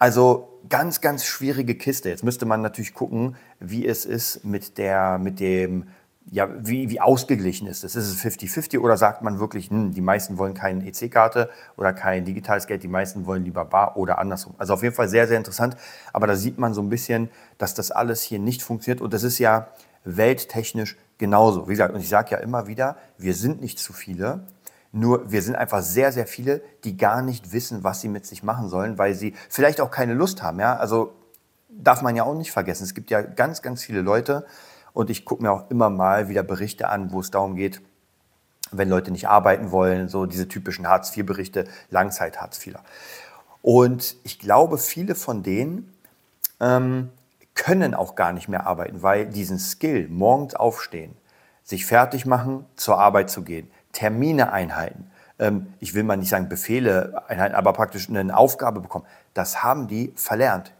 Also 0.00 0.58
ganz, 0.68 1.00
ganz 1.00 1.24
schwierige 1.24 1.76
Kiste. 1.76 2.08
Jetzt 2.08 2.24
müsste 2.24 2.44
man 2.44 2.60
natürlich 2.60 2.94
gucken, 2.94 3.36
wie 3.60 3.86
es 3.86 4.04
ist 4.04 4.44
mit, 4.44 4.78
der, 4.78 5.18
mit 5.18 5.38
dem 5.38 5.86
ja, 6.26 6.48
wie, 6.58 6.90
wie 6.90 7.00
ausgeglichen 7.00 7.66
ist 7.66 7.82
es? 7.82 7.96
Ist 7.96 8.06
es 8.06 8.22
50-50 8.22 8.78
oder 8.78 8.96
sagt 8.96 9.22
man 9.22 9.40
wirklich, 9.40 9.70
hm, 9.70 9.92
die 9.92 10.00
meisten 10.00 10.38
wollen 10.38 10.54
keine 10.54 10.86
EC-Karte 10.86 11.50
oder 11.76 11.92
kein 11.92 12.24
digitales 12.24 12.66
Geld, 12.66 12.82
die 12.82 12.88
meisten 12.88 13.26
wollen 13.26 13.44
lieber 13.44 13.64
bar 13.64 13.96
oder 13.96 14.18
andersrum? 14.18 14.54
Also 14.58 14.74
auf 14.74 14.82
jeden 14.82 14.94
Fall 14.94 15.08
sehr, 15.08 15.26
sehr 15.26 15.38
interessant. 15.38 15.76
Aber 16.12 16.26
da 16.26 16.36
sieht 16.36 16.58
man 16.58 16.74
so 16.74 16.82
ein 16.82 16.88
bisschen, 16.88 17.30
dass 17.58 17.74
das 17.74 17.90
alles 17.90 18.22
hier 18.22 18.38
nicht 18.38 18.62
funktioniert 18.62 19.00
und 19.00 19.12
das 19.12 19.22
ist 19.22 19.38
ja 19.38 19.68
welttechnisch 20.04 20.96
genauso. 21.18 21.68
Wie 21.68 21.72
gesagt, 21.72 21.94
und 21.94 22.00
ich 22.00 22.08
sage 22.08 22.32
ja 22.32 22.38
immer 22.38 22.66
wieder, 22.66 22.96
wir 23.18 23.34
sind 23.34 23.60
nicht 23.60 23.78
zu 23.78 23.92
viele. 23.92 24.46
Nur 24.92 25.30
wir 25.30 25.42
sind 25.42 25.54
einfach 25.54 25.82
sehr, 25.82 26.12
sehr 26.12 26.26
viele, 26.26 26.62
die 26.84 26.96
gar 26.96 27.22
nicht 27.22 27.52
wissen, 27.52 27.84
was 27.84 28.00
sie 28.00 28.08
mit 28.08 28.26
sich 28.26 28.42
machen 28.42 28.68
sollen, 28.68 28.98
weil 28.98 29.14
sie 29.14 29.34
vielleicht 29.48 29.80
auch 29.80 29.90
keine 29.90 30.14
Lust 30.14 30.42
haben. 30.42 30.58
Ja? 30.58 30.76
Also 30.76 31.12
darf 31.68 32.02
man 32.02 32.16
ja 32.16 32.24
auch 32.24 32.34
nicht 32.34 32.52
vergessen. 32.52 32.84
Es 32.84 32.94
gibt 32.94 33.10
ja 33.10 33.22
ganz, 33.22 33.62
ganz 33.62 33.82
viele 33.82 34.00
Leute, 34.00 34.46
und 34.92 35.10
ich 35.10 35.24
gucke 35.24 35.42
mir 35.42 35.52
auch 35.52 35.70
immer 35.70 35.90
mal 35.90 36.28
wieder 36.28 36.42
Berichte 36.42 36.88
an, 36.88 37.12
wo 37.12 37.20
es 37.20 37.30
darum 37.30 37.56
geht, 37.56 37.80
wenn 38.72 38.88
Leute 38.88 39.10
nicht 39.10 39.28
arbeiten 39.28 39.70
wollen, 39.70 40.08
so 40.08 40.26
diese 40.26 40.48
typischen 40.48 40.88
Hartz-IV-Berichte, 40.88 41.64
Langzeit-Hartz-IVer. 41.90 42.82
Und 43.62 44.16
ich 44.22 44.38
glaube, 44.38 44.78
viele 44.78 45.14
von 45.14 45.42
denen 45.42 45.92
ähm, 46.60 47.10
können 47.54 47.94
auch 47.94 48.14
gar 48.14 48.32
nicht 48.32 48.48
mehr 48.48 48.66
arbeiten, 48.66 49.02
weil 49.02 49.26
diesen 49.26 49.58
Skill, 49.58 50.08
morgens 50.08 50.54
aufstehen, 50.54 51.14
sich 51.62 51.84
fertig 51.84 52.26
machen, 52.26 52.64
zur 52.76 52.98
Arbeit 52.98 53.30
zu 53.30 53.42
gehen, 53.42 53.70
Termine 53.92 54.52
einhalten, 54.52 55.10
ähm, 55.38 55.72
ich 55.80 55.94
will 55.94 56.04
mal 56.04 56.16
nicht 56.16 56.28
sagen 56.28 56.48
Befehle 56.48 57.22
einhalten, 57.26 57.56
aber 57.56 57.72
praktisch 57.72 58.08
eine 58.08 58.36
Aufgabe 58.36 58.80
bekommen, 58.80 59.06
das 59.34 59.62
haben 59.62 59.88
die 59.88 60.12
verlernt. 60.14 60.72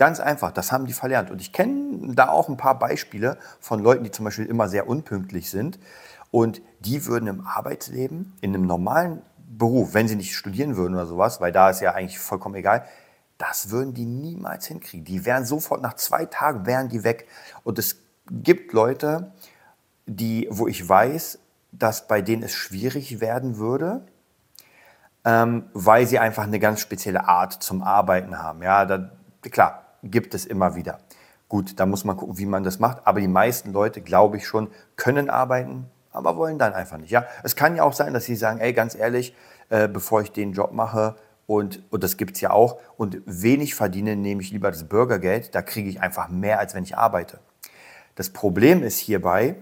Ganz 0.00 0.18
einfach, 0.18 0.50
das 0.50 0.72
haben 0.72 0.86
die 0.86 0.94
verlernt. 0.94 1.30
Und 1.30 1.42
ich 1.42 1.52
kenne 1.52 2.14
da 2.14 2.30
auch 2.30 2.48
ein 2.48 2.56
paar 2.56 2.78
Beispiele 2.78 3.36
von 3.60 3.82
Leuten, 3.82 4.02
die 4.02 4.10
zum 4.10 4.24
Beispiel 4.24 4.46
immer 4.46 4.66
sehr 4.66 4.88
unpünktlich 4.88 5.50
sind. 5.50 5.78
Und 6.30 6.62
die 6.78 7.04
würden 7.04 7.26
im 7.26 7.46
Arbeitsleben, 7.46 8.32
in 8.40 8.54
einem 8.54 8.66
normalen 8.66 9.20
Beruf, 9.36 9.92
wenn 9.92 10.08
sie 10.08 10.16
nicht 10.16 10.34
studieren 10.34 10.76
würden 10.76 10.94
oder 10.94 11.04
sowas, 11.04 11.42
weil 11.42 11.52
da 11.52 11.68
ist 11.68 11.80
ja 11.80 11.92
eigentlich 11.92 12.18
vollkommen 12.18 12.54
egal, 12.54 12.86
das 13.36 13.68
würden 13.68 13.92
die 13.92 14.06
niemals 14.06 14.64
hinkriegen. 14.64 15.04
Die 15.04 15.26
wären 15.26 15.44
sofort 15.44 15.82
nach 15.82 15.96
zwei 15.96 16.24
Tagen 16.24 16.64
wären 16.64 16.88
die 16.88 17.04
weg. 17.04 17.28
Und 17.62 17.78
es 17.78 17.98
gibt 18.30 18.72
Leute, 18.72 19.32
die, 20.06 20.48
wo 20.50 20.66
ich 20.66 20.88
weiß, 20.88 21.40
dass 21.72 22.08
bei 22.08 22.22
denen 22.22 22.42
es 22.42 22.54
schwierig 22.54 23.20
werden 23.20 23.58
würde, 23.58 24.06
ähm, 25.26 25.68
weil 25.74 26.06
sie 26.06 26.18
einfach 26.18 26.44
eine 26.44 26.58
ganz 26.58 26.80
spezielle 26.80 27.28
Art 27.28 27.62
zum 27.62 27.82
Arbeiten 27.82 28.38
haben. 28.38 28.62
Ja, 28.62 28.86
da, 28.86 29.10
klar, 29.42 29.89
gibt 30.02 30.34
es 30.34 30.46
immer 30.46 30.74
wieder. 30.74 31.00
Gut, 31.48 31.80
da 31.80 31.86
muss 31.86 32.04
man 32.04 32.16
gucken, 32.16 32.38
wie 32.38 32.46
man 32.46 32.62
das 32.62 32.78
macht. 32.78 33.06
Aber 33.06 33.20
die 33.20 33.28
meisten 33.28 33.72
Leute, 33.72 34.00
glaube 34.00 34.36
ich 34.36 34.46
schon, 34.46 34.68
können 34.96 35.28
arbeiten, 35.28 35.86
aber 36.12 36.36
wollen 36.36 36.58
dann 36.58 36.74
einfach 36.74 36.98
nicht. 36.98 37.10
Ja, 37.10 37.26
es 37.42 37.56
kann 37.56 37.76
ja 37.76 37.82
auch 37.82 37.92
sein, 37.92 38.14
dass 38.14 38.24
sie 38.24 38.36
sagen, 38.36 38.60
ey, 38.60 38.72
ganz 38.72 38.94
ehrlich, 38.94 39.34
äh, 39.68 39.88
bevor 39.88 40.22
ich 40.22 40.32
den 40.32 40.52
Job 40.52 40.72
mache 40.72 41.16
und, 41.46 41.82
und 41.90 42.04
das 42.04 42.16
gibt 42.16 42.36
es 42.36 42.40
ja 42.40 42.50
auch 42.50 42.78
und 42.96 43.22
wenig 43.26 43.74
verdiene, 43.74 44.14
nehme 44.14 44.42
ich 44.42 44.52
lieber 44.52 44.70
das 44.70 44.84
Bürgergeld. 44.84 45.54
Da 45.54 45.62
kriege 45.62 45.88
ich 45.88 46.00
einfach 46.00 46.28
mehr, 46.28 46.60
als 46.60 46.74
wenn 46.74 46.84
ich 46.84 46.96
arbeite. 46.96 47.40
Das 48.14 48.30
Problem 48.30 48.82
ist 48.82 48.98
hierbei, 48.98 49.56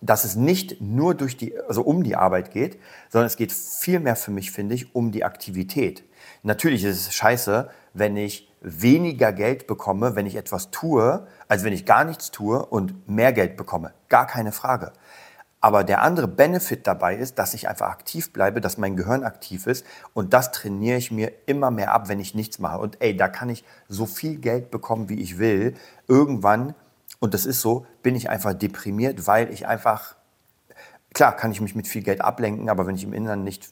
dass 0.00 0.24
es 0.24 0.36
nicht 0.36 0.80
nur 0.80 1.14
durch 1.14 1.36
die, 1.36 1.58
also 1.68 1.82
um 1.82 2.04
die 2.04 2.16
Arbeit 2.16 2.50
geht, 2.50 2.78
sondern 3.08 3.26
es 3.26 3.36
geht 3.36 3.52
vielmehr 3.52 4.16
für 4.16 4.30
mich, 4.30 4.52
finde 4.52 4.74
ich, 4.74 4.94
um 4.94 5.10
die 5.10 5.24
Aktivität. 5.24 6.04
Natürlich 6.42 6.84
ist 6.84 7.08
es 7.08 7.14
scheiße, 7.14 7.68
wenn 7.94 8.16
ich 8.16 8.52
weniger 8.60 9.32
Geld 9.32 9.66
bekomme, 9.66 10.14
wenn 10.14 10.26
ich 10.26 10.36
etwas 10.36 10.70
tue, 10.70 11.26
als 11.48 11.64
wenn 11.64 11.72
ich 11.72 11.86
gar 11.86 12.04
nichts 12.04 12.30
tue 12.30 12.64
und 12.64 13.08
mehr 13.08 13.32
Geld 13.32 13.56
bekomme. 13.56 13.92
Gar 14.08 14.26
keine 14.26 14.52
Frage. 14.52 14.92
Aber 15.60 15.82
der 15.82 16.02
andere 16.02 16.28
Benefit 16.28 16.86
dabei 16.86 17.16
ist, 17.16 17.38
dass 17.40 17.52
ich 17.52 17.68
einfach 17.68 17.88
aktiv 17.88 18.32
bleibe, 18.32 18.60
dass 18.60 18.78
mein 18.78 18.94
Gehirn 18.94 19.24
aktiv 19.24 19.66
ist 19.66 19.84
und 20.14 20.32
das 20.32 20.52
trainiere 20.52 20.98
ich 20.98 21.10
mir 21.10 21.32
immer 21.46 21.72
mehr 21.72 21.92
ab, 21.92 22.08
wenn 22.08 22.20
ich 22.20 22.34
nichts 22.34 22.60
mache. 22.60 22.78
Und 22.78 22.98
ey, 23.00 23.16
da 23.16 23.26
kann 23.26 23.48
ich 23.48 23.64
so 23.88 24.06
viel 24.06 24.36
Geld 24.36 24.70
bekommen, 24.70 25.08
wie 25.08 25.20
ich 25.20 25.38
will. 25.38 25.74
Irgendwann, 26.06 26.74
und 27.20 27.34
das 27.34 27.46
ist 27.46 27.60
so, 27.60 27.86
bin 28.02 28.14
ich 28.14 28.30
einfach 28.30 28.54
deprimiert, 28.54 29.26
weil 29.26 29.52
ich 29.52 29.66
einfach, 29.66 30.16
klar 31.14 31.36
kann 31.36 31.50
ich 31.50 31.60
mich 31.60 31.74
mit 31.74 31.88
viel 31.88 32.02
Geld 32.02 32.20
ablenken, 32.20 32.68
aber 32.68 32.86
wenn 32.86 32.94
ich 32.94 33.04
im 33.04 33.12
Inneren 33.12 33.44
nicht 33.44 33.68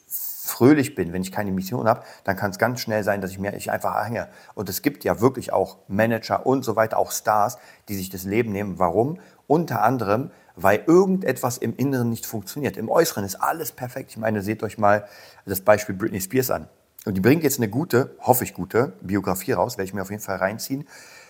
fröhlich 0.47 0.95
bin, 0.95 1.13
wenn 1.13 1.23
ich 1.23 1.33
keine 1.33 1.53
Mission 1.53 1.89
habe, 1.89 2.03
dann 2.25 2.37
kann 2.37 2.51
es 2.51 2.59
ganz 2.59 2.81
schnell 2.81 3.03
sein, 3.03 3.21
dass 3.21 3.31
ich 3.31 3.39
mir 3.39 3.55
ich 3.55 3.71
einfach 3.71 4.05
hänge. 4.05 4.29
Und 4.55 4.69
es 4.69 4.83
gibt 4.83 5.05
ja 5.05 5.21
wirklich 5.21 5.53
auch 5.53 5.79
Manager 5.89 6.47
und 6.47 6.65
so 6.65 6.77
weiter, 6.77 6.99
auch 6.99 7.11
Stars, 7.11 7.59
die 7.89 7.95
sich 7.95 8.11
das 8.11 8.25
Leben 8.25 8.53
nehmen. 8.53 8.79
Warum? 8.79 9.19
Unter 9.47 9.83
anderem, 9.83 10.31
weil 10.55 10.83
irgendetwas 10.87 11.59
im 11.59 11.77
Inneren 11.77 12.09
nicht 12.09 12.27
funktioniert. 12.27 12.77
Im 12.77 12.89
Äußeren 12.89 13.25
ist 13.25 13.37
alles 13.37 13.73
perfekt. 13.73 14.11
Ich 14.11 14.17
meine, 14.17 14.43
seht 14.43 14.63
euch 14.63 14.79
mal 14.79 15.07
das 15.45 15.61
Beispiel 15.61 15.95
Britney 15.95 16.21
Spears 16.21 16.51
an. 16.51 16.69
Und 17.05 17.15
die 17.15 17.21
bringt 17.21 17.45
jetzt 17.45 17.59
eine 17.59 17.69
gute, 17.69 18.17
hoffe 18.21 18.45
ich 18.45 18.55
gute, 18.55 18.95
Biografie 19.01 19.53
raus, 19.53 19.79
werde 19.79 19.87
ich 19.87 19.95
mir 19.95 20.03
auf 20.03 20.11
jeden 20.11 20.23
Fall 20.23 20.37
reinziehen. 20.37 20.87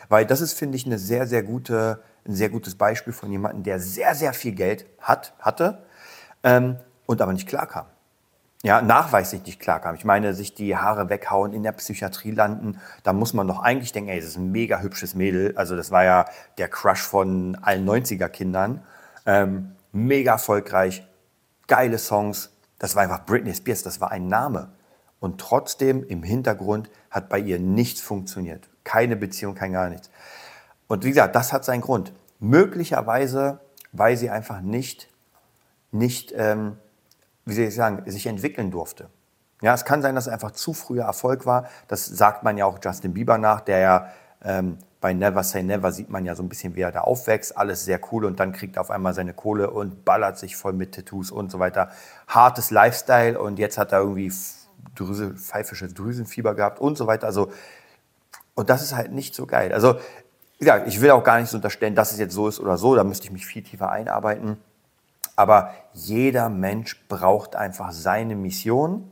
Weil 0.09 0.27
das 0.27 0.41
ist, 0.41 0.53
finde 0.53 0.77
ich, 0.77 0.87
eine 0.87 0.99
sehr, 0.99 1.27
sehr 1.27 1.43
gute, 1.43 2.03
ein 2.27 2.35
sehr 2.35 2.49
gutes 2.49 2.75
Beispiel 2.75 3.13
von 3.13 3.31
jemandem, 3.31 3.63
der 3.63 3.81
sehr, 3.81 4.15
sehr 4.15 4.33
viel 4.33 4.53
Geld 4.53 4.87
hat, 5.01 5.35
hatte 5.39 5.85
ähm, 6.43 6.77
und 7.07 7.21
aber 7.21 7.33
nicht 7.33 7.49
klarkam 7.49 7.87
ja, 8.67 8.83
nachweislich 8.83 9.45
nicht 9.45 9.61
klarkam. 9.61 9.95
Ich 9.95 10.05
meine, 10.05 10.35
sich 10.35 10.53
die 10.53 10.77
Haare 10.77 11.09
weghauen, 11.09 11.53
in 11.53 11.63
der 11.63 11.71
Psychiatrie 11.71 12.33
landen, 12.33 12.81
da 13.05 13.13
muss 13.13 13.33
man 13.33 13.47
doch 13.47 13.61
eigentlich 13.61 13.93
denken, 13.93 14.11
ey, 14.11 14.19
das 14.19 14.31
ist 14.31 14.39
ein 14.39 14.51
mega 14.51 14.81
hübsches 14.81 15.15
Mädel. 15.15 15.57
Also 15.57 15.77
das 15.77 15.93
war 15.93 16.03
ja 16.03 16.25
der 16.59 16.69
Crush 16.69 17.03
von 17.03 17.57
allen 17.63 17.89
90er-Kindern. 17.89 18.83
Ähm, 19.25 19.77
mega 19.93 20.33
erfolgreich, 20.33 21.07
geile 21.69 21.99
Songs. 21.99 22.51
Das 22.81 22.97
war 22.97 23.05
einfach 23.05 23.25
Britney 23.25 23.55
Spears, 23.55 23.85
das 23.85 24.01
war 24.01 24.11
ein 24.11 24.27
Name. 24.27 24.73
Und 25.21 25.41
trotzdem 25.41 26.03
im 26.05 26.25
Hintergrund 26.25 26.91
hat 27.09 27.29
bei 27.29 27.39
ihr 27.39 27.61
nichts 27.61 28.01
funktioniert. 28.01 28.69
Keine 28.87 29.17
Beziehung, 29.17 29.57
kein 29.57 29.73
gar 29.73 29.89
nichts. 29.89 30.11
Und 30.87 31.05
wie 31.05 31.09
gesagt, 31.09 31.35
das 31.35 31.53
hat 31.53 31.65
seinen 31.65 31.81
Grund. 31.81 32.13
Möglicherweise, 32.39 33.59
weil 33.91 34.17
sie 34.17 34.31
einfach 34.31 34.61
nicht, 34.61 35.09
nicht 35.91 36.33
ähm, 36.37 36.77
wie 37.45 37.55
soll 37.55 37.65
ich 37.65 37.75
sagen, 37.75 38.09
sich 38.09 38.27
entwickeln 38.27 38.71
durfte. 38.71 39.09
Ja, 39.61 39.75
es 39.75 39.85
kann 39.85 40.03
sein, 40.03 40.15
dass 40.15 40.29
es 40.29 40.33
einfach 40.33 40.53
zu 40.53 40.73
früher 40.73 41.03
Erfolg 41.03 41.47
war. 41.47 41.67
Das 41.89 42.07
sagt 42.07 42.45
man 42.45 42.57
ja 42.57 42.65
auch 42.65 42.79
Justin 42.81 43.13
Bieber 43.13 43.39
nach, 43.39 43.61
der 43.61 43.79
ja 43.79 44.09
ähm, 44.45 44.79
bei 45.01 45.13
Never 45.15 45.43
Say 45.43 45.65
Never 45.65 45.91
sieht 45.91 46.09
man 46.09 46.25
ja 46.25 46.37
so 46.37 46.45
ein 46.45 46.49
bisschen, 46.49 46.77
wie 46.77 46.83
er 46.83 46.93
da 46.93 47.01
aufwächst. 47.01 47.59
Alles 47.59 47.85
sehr 47.85 47.99
cool 48.13 48.25
und 48.25 48.39
dann 48.39 48.53
kriegt 48.53 48.77
er 48.77 48.83
auf 48.83 48.93
einmal 48.93 49.15
seine 49.15 49.35
Kohle 49.35 49.71
und 49.71 50.05
ballert 50.05 50.39
sich 50.39 50.55
voll 50.55 50.75
mit 50.75 50.95
Tattoos 50.95 51.33
und 51.33 51.51
so 51.51 51.59
weiter. 51.59 51.91
Hartes 52.29 52.71
Lifestyle 52.71 53.37
und 53.41 53.59
jetzt 53.59 53.79
hat 53.79 53.91
er 53.91 53.99
irgendwie 53.99 54.33
Drüse, 54.95 55.35
pfeifisches 55.35 55.93
Drüsenfieber 55.95 56.55
gehabt 56.55 56.79
und 56.79 56.97
so 56.97 57.09
weiter. 57.09 57.27
Also, 57.27 57.51
und 58.57 58.71
das 58.71 58.83
ist 58.83 58.97
halt 58.97 59.13
nicht 59.13 59.35
so 59.35 59.47
geil. 59.47 59.73
Also, 59.73 59.97
ja, 60.59 60.85
ich 60.87 61.01
will 61.01 61.11
auch 61.11 61.23
gar 61.23 61.39
nicht 61.39 61.51
so 61.51 61.59
unterstellen, 61.59 61.95
dass 61.95 62.11
es 62.11 62.19
jetzt 62.19 62.35
so 62.35 62.49
ist 62.49 62.59
oder 62.59 62.79
so. 62.79 62.97
Da 62.97 63.05
müsste 63.05 63.27
ich 63.27 63.31
mich 63.31 63.47
viel 63.47 63.63
tiefer 63.63 63.91
einarbeiten. 63.91 64.57
Aber 65.37 65.75
jeder 65.93 66.49
Mensch 66.49 67.07
braucht 67.09 67.55
einfach 67.55 67.93
seine 67.93 68.35
Mission, 68.35 69.11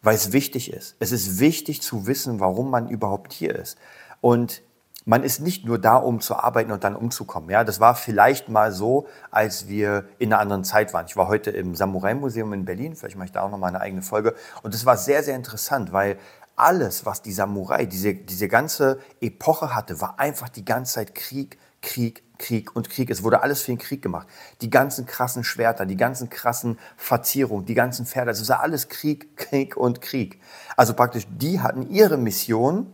weil 0.00 0.14
es 0.14 0.32
wichtig 0.32 0.72
ist. 0.72 0.96
Es 0.98 1.12
ist 1.12 1.38
wichtig 1.38 1.82
zu 1.82 2.06
wissen, 2.06 2.40
warum 2.40 2.70
man 2.70 2.88
überhaupt 2.88 3.34
hier 3.34 3.54
ist. 3.54 3.76
Und 4.22 4.62
man 5.04 5.22
ist 5.24 5.40
nicht 5.40 5.66
nur 5.66 5.78
da, 5.78 5.96
um 5.96 6.20
zu 6.20 6.36
arbeiten 6.36 6.72
und 6.72 6.84
dann 6.84 6.96
umzukommen. 6.96 7.50
Ja, 7.50 7.64
das 7.64 7.80
war 7.80 7.94
vielleicht 7.94 8.48
mal 8.48 8.72
so, 8.72 9.06
als 9.30 9.68
wir 9.68 10.06
in 10.18 10.32
einer 10.32 10.40
anderen 10.40 10.64
Zeit 10.64 10.94
waren. 10.94 11.06
Ich 11.06 11.16
war 11.16 11.28
heute 11.28 11.50
im 11.50 11.74
Samurai-Museum 11.74 12.52
in 12.54 12.64
Berlin. 12.64 12.96
Vielleicht 12.96 13.16
mache 13.16 13.26
ich 13.26 13.32
da 13.32 13.42
auch 13.42 13.50
noch 13.50 13.58
mal 13.58 13.66
eine 13.66 13.80
eigene 13.80 14.02
Folge. 14.02 14.34
Und 14.62 14.74
es 14.74 14.86
war 14.86 14.96
sehr, 14.96 15.22
sehr 15.22 15.36
interessant, 15.36 15.92
weil 15.92 16.18
alles, 16.56 17.06
was 17.06 17.22
die 17.22 17.32
Samurai, 17.32 17.86
diese, 17.86 18.14
diese 18.14 18.48
ganze 18.48 19.00
Epoche 19.20 19.74
hatte, 19.74 20.00
war 20.00 20.18
einfach 20.18 20.48
die 20.48 20.64
ganze 20.64 20.94
Zeit 20.94 21.14
Krieg, 21.14 21.58
Krieg, 21.80 22.22
Krieg 22.38 22.74
und 22.74 22.90
Krieg. 22.90 23.10
Es 23.10 23.22
wurde 23.22 23.42
alles 23.42 23.62
für 23.62 23.72
den 23.72 23.78
Krieg 23.78 24.02
gemacht. 24.02 24.26
Die 24.60 24.70
ganzen 24.70 25.06
krassen 25.06 25.44
Schwerter, 25.44 25.86
die 25.86 25.96
ganzen 25.96 26.28
krassen 26.30 26.78
Verzierungen, 26.96 27.66
die 27.66 27.74
ganzen 27.74 28.06
Pferde, 28.06 28.30
es 28.30 28.48
war 28.48 28.60
alles 28.60 28.88
Krieg, 28.88 29.36
Krieg 29.36 29.76
und 29.76 30.00
Krieg. 30.00 30.40
Also 30.76 30.94
praktisch, 30.94 31.26
die 31.28 31.60
hatten 31.60 31.88
ihre 31.90 32.16
Mission 32.16 32.92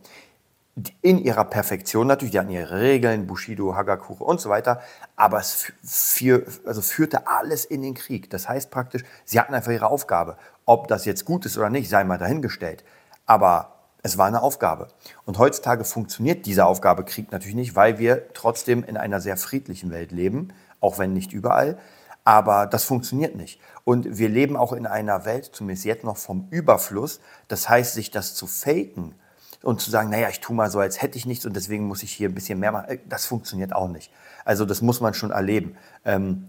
in 1.03 1.19
ihrer 1.19 1.45
Perfektion 1.45 2.07
natürlich, 2.07 2.33
die 2.33 2.39
hatten 2.39 2.51
ihre 2.51 2.81
Regeln, 2.81 3.27
Bushido, 3.27 3.75
Hagakure 3.75 4.23
und 4.23 4.41
so 4.41 4.49
weiter, 4.49 4.81
aber 5.17 5.41
es 5.41 5.73
für, 5.83 6.47
also 6.65 6.83
führte 6.83 7.27
alles 7.27 7.65
in 7.65 7.83
den 7.83 7.95
Krieg. 7.95 8.31
Das 8.31 8.49
heißt 8.49 8.71
praktisch, 8.71 9.03
sie 9.25 9.41
hatten 9.41 9.55
einfach 9.55 9.73
ihre 9.73 9.89
Aufgabe. 9.89 10.37
Ob 10.65 10.89
das 10.89 11.05
jetzt 11.05 11.25
gut 11.25 11.47
ist 11.47 11.59
oder 11.59 11.71
nicht, 11.71 11.89
sei 11.89 12.05
mal 12.05 12.19
dahingestellt. 12.19 12.85
Aber 13.29 13.75
Es 14.03 14.17
war 14.17 14.27
eine 14.27 14.43
Aufgabe. 14.43 14.89
Und 15.27 15.39
heutzutage 15.39 15.85
funktioniert 15.85 16.47
diese 16.47 16.65
Aufgabe 16.67 17.05
Krieg 17.05 17.33
natürlich 17.33 17.57
nicht, 17.57 17.75
weil 17.77 17.99
wir 17.99 18.33
trotzdem 18.33 18.85
in 18.85 18.97
einer 18.97 19.21
sehr 19.21 19.37
friedlichen 19.37 19.91
Welt 19.91 20.13
leben, 20.13 20.49
auch 20.81 20.99
wenn 20.99 21.13
nicht 21.13 21.33
überall. 21.33 21.79
Aber 22.25 22.67
das 22.67 22.85
funktioniert 22.85 23.35
nicht. 23.35 23.61
Und 23.85 24.19
wir 24.19 24.29
leben 24.29 24.57
auch 24.57 24.73
in 24.73 24.87
einer 24.87 25.25
Welt, 25.25 25.51
zumindest 25.53 25.85
jetzt 25.85 26.05
noch 26.05 26.17
vom 26.17 26.47
Überfluss. 26.51 27.21
Das 27.49 27.69
heißt, 27.69 27.95
sich 27.95 28.11
das 28.13 28.35
zu 28.35 28.47
faken 28.47 29.15
und 29.63 29.81
zu 29.81 29.91
sagen, 29.91 30.11
naja, 30.11 30.29
ich 30.29 30.41
tue 30.41 30.55
mal 30.55 30.71
so, 30.71 30.79
als 30.79 31.03
hätte 31.03 31.19
ich 31.19 31.27
nichts 31.27 31.45
und 31.45 31.57
deswegen 31.57 31.87
muss 31.87 32.05
ich 32.05 32.13
hier 32.13 32.29
ein 32.29 32.35
bisschen 32.35 32.61
mehr 32.61 32.71
machen, 32.71 32.89
äh, 32.89 32.99
das 33.09 33.27
funktioniert 33.27 33.75
auch 33.75 33.89
nicht. 33.89 34.13
Also 34.45 34.65
das 34.65 34.81
muss 34.81 35.01
man 35.01 35.13
schon 35.15 35.33
erleben. 35.33 35.77
Ähm, 36.05 36.47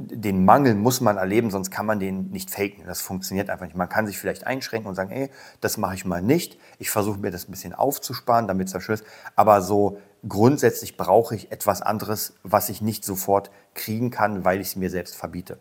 den 0.00 0.44
Mangel 0.44 0.74
muss 0.74 1.00
man 1.00 1.16
erleben, 1.16 1.50
sonst 1.50 1.70
kann 1.70 1.86
man 1.86 2.00
den 2.00 2.30
nicht 2.30 2.50
faken. 2.50 2.84
Das 2.86 3.00
funktioniert 3.00 3.50
einfach 3.50 3.66
nicht. 3.66 3.76
Man 3.76 3.88
kann 3.88 4.06
sich 4.06 4.18
vielleicht 4.18 4.46
einschränken 4.46 4.88
und 4.88 4.94
sagen, 4.94 5.10
ey, 5.10 5.30
das 5.60 5.76
mache 5.76 5.94
ich 5.94 6.04
mal 6.04 6.22
nicht. 6.22 6.58
Ich 6.78 6.90
versuche 6.90 7.18
mir 7.18 7.30
das 7.30 7.48
ein 7.48 7.50
bisschen 7.50 7.74
aufzusparen, 7.74 8.48
damit 8.48 8.74
es 8.74 8.82
schön 8.82 8.94
ist. 8.94 9.04
Aber 9.36 9.62
so 9.62 9.98
grundsätzlich 10.26 10.96
brauche 10.96 11.34
ich 11.34 11.52
etwas 11.52 11.82
anderes, 11.82 12.34
was 12.42 12.68
ich 12.68 12.82
nicht 12.82 13.04
sofort 13.04 13.50
kriegen 13.74 14.10
kann, 14.10 14.44
weil 14.44 14.60
ich 14.60 14.68
es 14.68 14.76
mir 14.76 14.90
selbst 14.90 15.16
verbiete. 15.16 15.58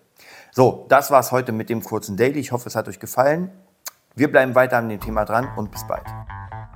So, 0.52 0.86
das 0.90 1.12
war 1.12 1.20
es 1.20 1.32
heute 1.32 1.52
mit 1.52 1.70
dem 1.70 1.84
kurzen 1.84 2.18
Daily. 2.18 2.40
Ich 2.40 2.52
hoffe, 2.52 2.70
es 2.70 2.76
hat 2.76 2.88
euch 2.88 3.00
gefallen. 3.00 3.52
Wir 4.16 4.32
bleiben 4.32 4.56
weiter 4.56 4.78
an 4.78 4.90
dem 4.90 5.00
Thema 5.00 5.26
dran 5.26 5.48
und 5.56 5.72
bis 5.72 5.86
bald. 5.88 6.06